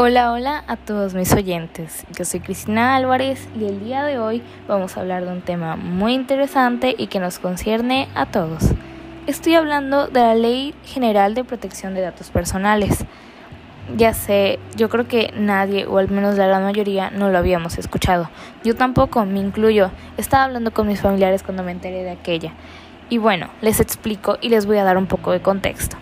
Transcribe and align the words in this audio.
Hola, 0.00 0.30
hola 0.30 0.62
a 0.68 0.76
todos 0.76 1.14
mis 1.14 1.32
oyentes. 1.32 2.06
Yo 2.16 2.24
soy 2.24 2.38
Cristina 2.38 2.94
Álvarez 2.94 3.48
y 3.58 3.64
el 3.64 3.82
día 3.82 4.04
de 4.04 4.20
hoy 4.20 4.44
vamos 4.68 4.96
a 4.96 5.00
hablar 5.00 5.24
de 5.24 5.32
un 5.32 5.40
tema 5.40 5.74
muy 5.74 6.14
interesante 6.14 6.94
y 6.96 7.08
que 7.08 7.18
nos 7.18 7.40
concierne 7.40 8.06
a 8.14 8.26
todos. 8.26 8.62
Estoy 9.26 9.56
hablando 9.56 10.06
de 10.06 10.20
la 10.20 10.36
Ley 10.36 10.72
General 10.84 11.34
de 11.34 11.42
Protección 11.42 11.94
de 11.94 12.02
Datos 12.02 12.30
Personales. 12.30 13.04
Ya 13.96 14.14
sé, 14.14 14.60
yo 14.76 14.88
creo 14.88 15.08
que 15.08 15.34
nadie, 15.36 15.84
o 15.84 15.98
al 15.98 16.08
menos 16.08 16.36
la 16.36 16.46
gran 16.46 16.62
mayoría, 16.62 17.10
no 17.10 17.30
lo 17.30 17.38
habíamos 17.38 17.76
escuchado. 17.76 18.30
Yo 18.62 18.76
tampoco, 18.76 19.24
me 19.24 19.40
incluyo. 19.40 19.90
Estaba 20.16 20.44
hablando 20.44 20.72
con 20.72 20.86
mis 20.86 21.00
familiares 21.00 21.42
cuando 21.42 21.64
me 21.64 21.72
enteré 21.72 22.04
de 22.04 22.12
aquella. 22.12 22.52
Y 23.10 23.18
bueno, 23.18 23.48
les 23.62 23.80
explico 23.80 24.38
y 24.40 24.50
les 24.50 24.64
voy 24.64 24.78
a 24.78 24.84
dar 24.84 24.96
un 24.96 25.06
poco 25.06 25.32
de 25.32 25.42
contexto. 25.42 25.96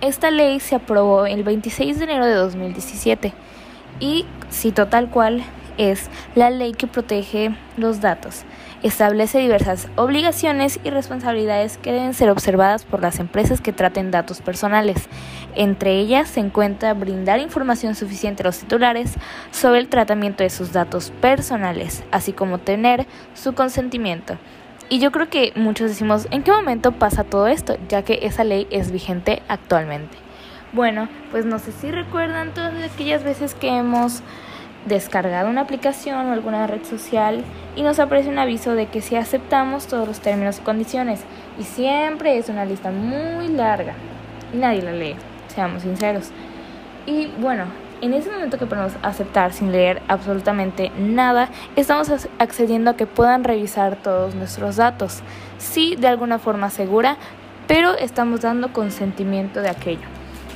Esta 0.00 0.30
ley 0.30 0.60
se 0.60 0.76
aprobó 0.76 1.26
el 1.26 1.42
26 1.42 1.98
de 1.98 2.04
enero 2.04 2.24
de 2.24 2.34
2017 2.34 3.32
y, 3.98 4.26
cito 4.48 4.86
tal 4.86 5.10
cual, 5.10 5.42
es 5.76 6.08
la 6.36 6.50
ley 6.50 6.72
que 6.72 6.86
protege 6.86 7.56
los 7.76 8.00
datos. 8.00 8.44
Establece 8.84 9.40
diversas 9.40 9.88
obligaciones 9.96 10.78
y 10.84 10.90
responsabilidades 10.90 11.78
que 11.78 11.90
deben 11.90 12.14
ser 12.14 12.30
observadas 12.30 12.84
por 12.84 13.02
las 13.02 13.18
empresas 13.18 13.60
que 13.60 13.72
traten 13.72 14.12
datos 14.12 14.40
personales. 14.40 15.08
Entre 15.56 15.98
ellas 15.98 16.28
se 16.28 16.38
encuentra 16.38 16.94
brindar 16.94 17.40
información 17.40 17.96
suficiente 17.96 18.44
a 18.44 18.46
los 18.46 18.58
titulares 18.60 19.14
sobre 19.50 19.80
el 19.80 19.88
tratamiento 19.88 20.44
de 20.44 20.50
sus 20.50 20.72
datos 20.72 21.12
personales, 21.20 22.04
así 22.12 22.32
como 22.32 22.58
tener 22.58 23.06
su 23.34 23.52
consentimiento. 23.54 24.38
Y 24.90 25.00
yo 25.00 25.12
creo 25.12 25.28
que 25.28 25.52
muchos 25.54 25.90
decimos, 25.90 26.26
¿en 26.30 26.42
qué 26.42 26.50
momento 26.50 26.92
pasa 26.92 27.22
todo 27.22 27.46
esto? 27.46 27.76
Ya 27.88 28.02
que 28.02 28.20
esa 28.22 28.42
ley 28.42 28.66
es 28.70 28.90
vigente 28.90 29.42
actualmente. 29.46 30.16
Bueno, 30.72 31.08
pues 31.30 31.44
no 31.44 31.58
sé 31.58 31.72
si 31.72 31.90
recuerdan 31.90 32.54
todas 32.54 32.72
aquellas 32.82 33.22
veces 33.22 33.54
que 33.54 33.68
hemos 33.68 34.22
descargado 34.86 35.50
una 35.50 35.62
aplicación 35.62 36.26
o 36.26 36.32
alguna 36.32 36.66
red 36.66 36.84
social 36.84 37.44
y 37.76 37.82
nos 37.82 37.98
aparece 37.98 38.30
un 38.30 38.38
aviso 38.38 38.74
de 38.74 38.86
que 38.86 39.02
si 39.02 39.16
aceptamos 39.16 39.86
todos 39.88 40.08
los 40.08 40.20
términos 40.20 40.58
y 40.58 40.62
condiciones. 40.62 41.20
Y 41.58 41.64
siempre 41.64 42.38
es 42.38 42.48
una 42.48 42.64
lista 42.64 42.90
muy 42.90 43.48
larga 43.48 43.92
y 44.54 44.56
nadie 44.56 44.80
la 44.80 44.92
lee, 44.92 45.16
seamos 45.48 45.82
sinceros. 45.82 46.30
Y 47.04 47.26
bueno, 47.40 47.66
en 48.00 48.14
ese 48.14 48.30
momento 48.30 48.58
que 48.58 48.66
podemos 48.66 48.92
aceptar 49.02 49.52
sin 49.52 49.72
leer 49.72 50.02
absolutamente 50.08 50.90
nada, 50.98 51.50
estamos 51.76 52.10
accediendo 52.38 52.90
a 52.90 52.96
que 52.96 53.06
puedan 53.06 53.44
revisar 53.44 53.96
todos 53.96 54.34
nuestros 54.34 54.76
datos. 54.76 55.20
Sí, 55.58 55.96
de 55.96 56.08
alguna 56.08 56.38
forma 56.38 56.70
segura, 56.70 57.16
pero 57.66 57.96
estamos 57.96 58.40
dando 58.40 58.72
consentimiento 58.72 59.60
de 59.60 59.70
aquello. 59.70 60.06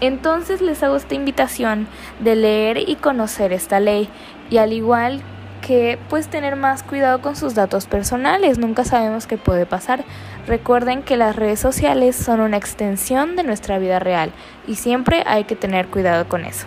Entonces 0.00 0.62
les 0.62 0.82
hago 0.82 0.96
esta 0.96 1.14
invitación 1.14 1.86
de 2.20 2.36
leer 2.36 2.88
y 2.88 2.96
conocer 2.96 3.52
esta 3.52 3.80
ley 3.80 4.08
y 4.48 4.56
al 4.56 4.72
igual 4.72 5.20
que 5.60 5.98
pues 6.08 6.28
tener 6.28 6.56
más 6.56 6.82
cuidado 6.82 7.20
con 7.20 7.36
sus 7.36 7.54
datos 7.54 7.86
personales, 7.86 8.58
nunca 8.58 8.84
sabemos 8.84 9.26
qué 9.26 9.36
puede 9.36 9.66
pasar. 9.66 10.04
Recuerden 10.46 11.02
que 11.02 11.18
las 11.18 11.36
redes 11.36 11.60
sociales 11.60 12.16
son 12.16 12.40
una 12.40 12.56
extensión 12.56 13.36
de 13.36 13.42
nuestra 13.42 13.78
vida 13.78 13.98
real 13.98 14.32
y 14.66 14.76
siempre 14.76 15.22
hay 15.26 15.44
que 15.44 15.56
tener 15.56 15.88
cuidado 15.88 16.28
con 16.28 16.44
eso. 16.44 16.66